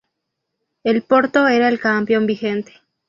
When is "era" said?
1.47-1.69